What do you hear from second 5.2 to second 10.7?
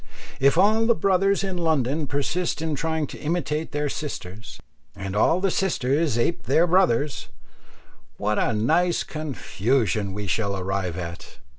the sisters ape their brothers, what a nice confusion we shall